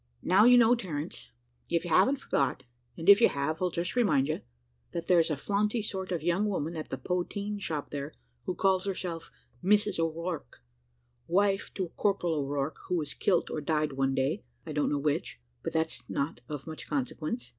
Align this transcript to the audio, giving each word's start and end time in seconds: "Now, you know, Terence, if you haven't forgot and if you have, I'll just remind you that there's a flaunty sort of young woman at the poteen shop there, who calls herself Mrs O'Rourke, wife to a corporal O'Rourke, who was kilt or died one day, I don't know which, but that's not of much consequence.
"Now, 0.23 0.45
you 0.45 0.57
know, 0.57 0.73
Terence, 0.73 1.29
if 1.69 1.83
you 1.85 1.91
haven't 1.91 2.15
forgot 2.19 2.63
and 2.97 3.07
if 3.07 3.21
you 3.21 3.29
have, 3.29 3.61
I'll 3.61 3.69
just 3.69 3.95
remind 3.95 4.29
you 4.29 4.41
that 4.93 5.07
there's 5.07 5.29
a 5.29 5.37
flaunty 5.37 5.83
sort 5.83 6.11
of 6.11 6.23
young 6.23 6.47
woman 6.47 6.75
at 6.75 6.89
the 6.89 6.97
poteen 6.97 7.59
shop 7.59 7.91
there, 7.91 8.13
who 8.45 8.55
calls 8.55 8.87
herself 8.87 9.29
Mrs 9.63 9.99
O'Rourke, 9.99 10.63
wife 11.27 11.71
to 11.75 11.83
a 11.85 11.89
corporal 11.89 12.33
O'Rourke, 12.33 12.77
who 12.87 12.95
was 12.97 13.13
kilt 13.13 13.51
or 13.51 13.61
died 13.61 13.91
one 13.93 14.15
day, 14.15 14.43
I 14.65 14.71
don't 14.71 14.89
know 14.89 14.97
which, 14.97 15.39
but 15.61 15.71
that's 15.71 16.03
not 16.09 16.41
of 16.49 16.65
much 16.65 16.87
consequence. 16.87 17.49